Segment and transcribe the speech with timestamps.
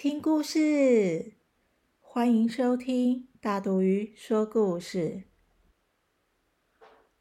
[0.00, 1.32] 听故事！
[1.98, 5.24] 欢迎收听大肚鱼说故事。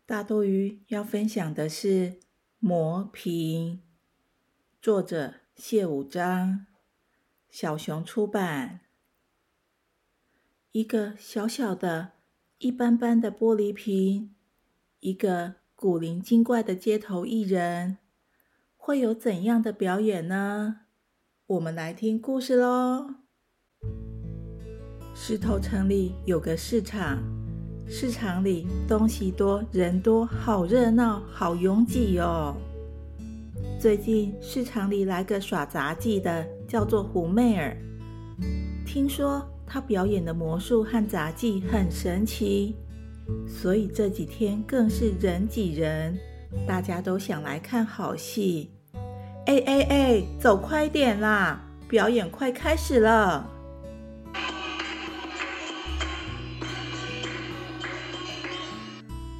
[0.05, 2.11] 大肚鱼要分享的是
[2.59, 3.77] 《磨瓶》，
[4.79, 6.67] 作者谢武章，
[7.49, 8.81] 小熊出版。
[10.71, 12.11] 一个小小的、
[12.59, 14.35] 一般般的玻璃瓶，
[14.99, 17.97] 一个古灵精怪的街头艺人，
[18.75, 20.81] 会有怎样的表演呢？
[21.47, 23.07] 我们来听故事喽。
[25.15, 27.23] 石头城里有个市场，
[27.87, 32.53] 市场里东西多，人多，好热闹，好拥挤哦。
[33.79, 37.77] 最近市场里来个耍杂技的，叫做胡妹儿。
[38.85, 42.75] 听说她表演的魔术和杂技很神奇，
[43.47, 46.19] 所以这几天更是人挤人，
[46.67, 48.69] 大家都想来看好戏。
[49.47, 51.61] 哎哎哎，走快点啦！
[51.87, 53.49] 表演快开始了。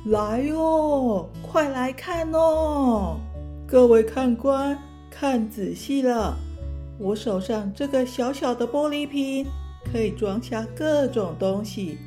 [0.06, 3.18] 来哦，快来看哦！
[3.68, 4.80] 各位看官，
[5.12, 6.38] 看仔细了，
[6.98, 9.46] 我手上这个小小的玻璃瓶
[9.92, 11.98] 可以装下各种东西，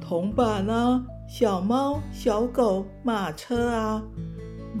[0.00, 4.02] 铜板啊，小猫、小狗、马车啊。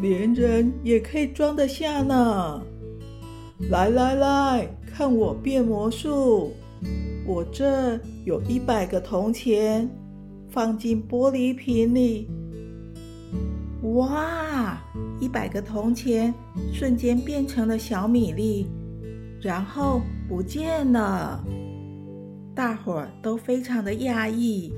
[0.00, 2.62] 连人也可以装得下呢！
[3.68, 6.52] 来来来，看我变魔术！
[7.26, 9.88] 我这有一百个铜钱，
[10.48, 12.28] 放进玻璃瓶里。
[13.94, 14.78] 哇！
[15.20, 16.32] 一百个铜钱
[16.72, 18.66] 瞬间变成了小米粒，
[19.40, 21.44] 然后不见了。
[22.54, 24.72] 大伙儿都非常的讶异，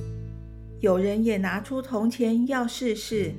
[0.81, 3.33] 有人也拿出铜钱要试试，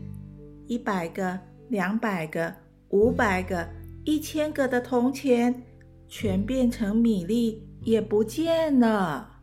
[0.68, 1.38] 一百个。
[1.73, 2.53] 两百个、
[2.89, 3.67] 五百个、
[4.03, 5.63] 一千个的铜钱，
[6.07, 9.41] 全变成米粒，也不见了。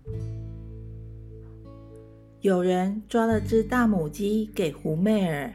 [2.41, 5.53] 有人抓了只大母鸡给胡妹儿，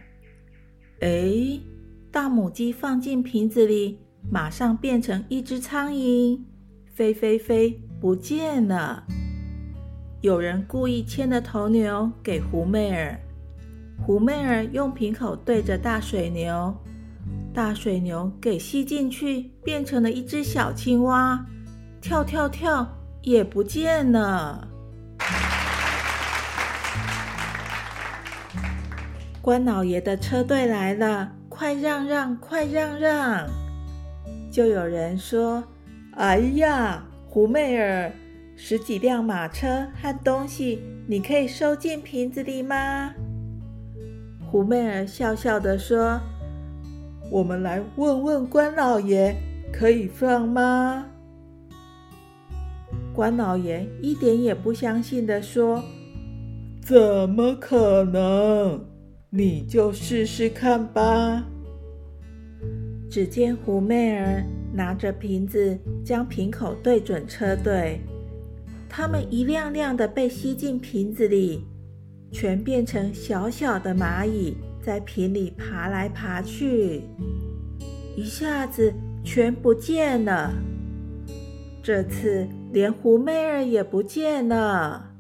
[1.00, 1.62] 哎，
[2.12, 3.98] 大母鸡放进瓶子里，
[4.30, 6.42] 马上变成一只苍蝇，
[6.94, 9.06] 飞飞飞，不见了。
[10.20, 13.18] 有人故意牵了头牛给胡妹儿。
[14.04, 16.76] 胡妹儿用瓶口对着大水牛，
[17.54, 21.44] 大水牛给吸进去，变成了一只小青蛙，
[22.02, 22.88] 跳跳跳
[23.24, 24.68] 也不见了。
[29.42, 33.48] 关老爷的车队来了，快让让，快让让！
[34.52, 35.64] 就有人说
[36.18, 38.12] ：“哎呀，胡妹儿，
[38.56, 43.14] 十几辆马车和东西，你可以收进瓶子里吗？”
[44.56, 46.18] 胡媚儿笑笑的说
[47.30, 49.36] ：“我们来问问关老爷，
[49.70, 51.06] 可以放吗？”
[53.14, 55.84] 关老爷一点也不相信的说
[56.82, 58.80] ：“怎么可能？
[59.30, 61.44] 你就试试看吧。”
[63.12, 64.42] 只见胡媚儿
[64.72, 68.00] 拿着瓶子，将瓶口对准车队，
[68.88, 71.66] 他们一辆辆的被吸进瓶子里。
[72.36, 77.02] 全变成小小的蚂蚁，在瓶里爬来爬去，
[78.14, 80.52] 一下子全不见了。
[81.82, 85.12] 这次连胡妹儿也不见了。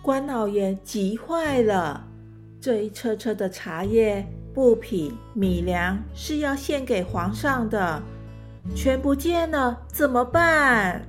[0.00, 2.08] 关老爷急坏了，
[2.58, 8.02] 这一车车的茶叶、布匹、米粮是要献给皇上的，
[8.74, 11.06] 全不见了，怎么办？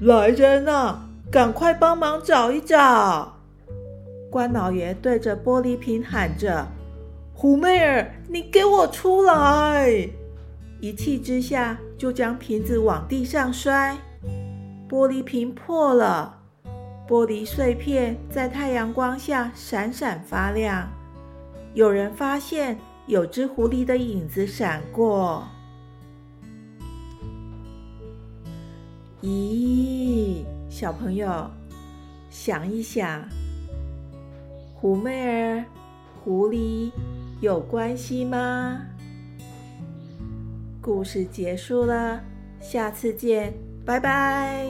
[0.00, 1.07] 来人啊！
[1.30, 3.36] 赶快帮忙找一找！
[4.30, 6.66] 关老爷对着玻璃瓶喊着
[7.34, 10.08] ：“胡妹儿，你给我出来！”
[10.80, 13.98] 一气之下，就将瓶子往地上摔，
[14.88, 16.40] 玻璃瓶破了，
[17.06, 20.88] 玻璃碎片在太阳光下闪闪发亮。
[21.74, 25.46] 有人发现有只狐狸的影子闪过。
[29.22, 30.27] 咦？
[30.80, 31.50] 小朋友，
[32.30, 33.28] 想一想，
[34.76, 35.64] 狐妹儿、
[36.22, 36.92] 狐狸
[37.40, 38.86] 有关系吗？
[40.80, 42.22] 故事结束了，
[42.60, 43.52] 下次见，
[43.84, 44.68] 拜拜。